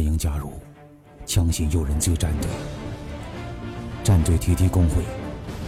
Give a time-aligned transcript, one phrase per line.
[0.00, 0.50] 欢迎加入
[1.26, 2.48] 强信有人罪战队，
[4.02, 5.04] 战队 TT 工会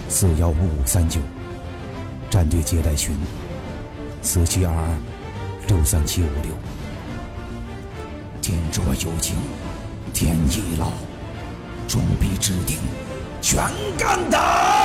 [0.08, 1.20] 四幺五五三九，
[2.30, 3.14] 战队接待群
[4.22, 4.88] 四七二二
[5.68, 6.54] 六三七五六。
[8.40, 9.36] 天若有情
[10.14, 10.92] 天亦老，
[11.86, 12.78] 终必指定
[13.42, 13.62] 全
[13.98, 14.81] 干倒。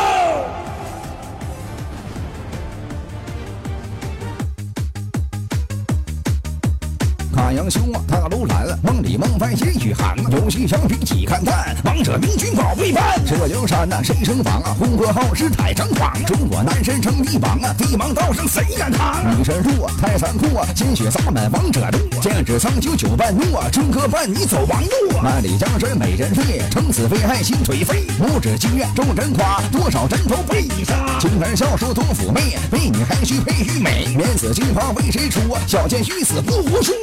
[7.58, 10.16] 太阳休啊，大楼兰，梦里梦外烟雨寒。
[10.32, 13.20] 游戏橡皮几看淡，王者明君保卫班。
[13.26, 14.76] 这江山呐，谁称王啊？
[14.78, 19.36] 红河好是太张狂，中国男神称帝王啊，帝王道上谁敢扛？
[19.36, 21.98] 女神入太残酷啊，鲜血洒满王者路。
[22.22, 25.18] 剑指苍穹九半怒啊，春哥伴你走王路。
[25.24, 28.04] 万里江山美人飞，撑死为爱心颓废。
[28.20, 31.18] 拇指经验众人夸，多少人头被你杀。
[31.20, 34.14] 青儿笑说多妩媚，为你还需配玉美。
[34.16, 35.42] 免死金花为谁出？
[35.66, 36.94] 小剑欲死不服输。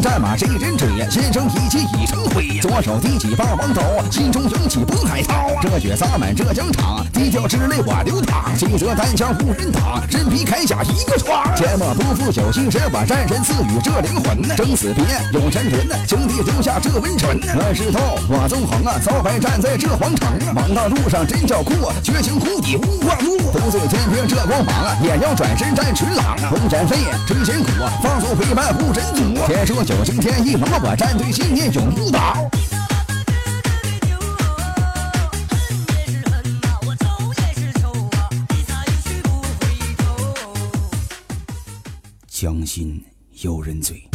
[0.00, 0.88] 战马谁人追？
[1.10, 2.60] 先生一击已成灰。
[2.60, 5.50] 左手提起霸王刀，心中涌起渤海涛。
[5.60, 8.52] 这血洒满浙江场，低调之泪我流淌。
[8.56, 11.54] 金泽单枪无人挡，身披铠甲一个闯。
[11.56, 14.56] 切莫不负有心人，我战神赐予这灵魂。
[14.56, 15.04] 生死别
[15.38, 17.40] 有沉沦，兄弟留下这温存。
[17.54, 20.28] 乱世道我纵横啊，早白站在这皇城。
[20.54, 23.38] 王道路上真叫酷，绝情谷底无挂路。
[23.52, 26.36] 不醉天这光芒，也要转身战群狼。
[26.48, 27.70] 红斩飞，追仙苦，
[28.02, 29.46] 放纵陪伴护神祖。
[29.46, 32.50] 天说九星天一龙，我战队信念永不倒。
[42.28, 43.02] 将心
[43.40, 44.06] 有人醉。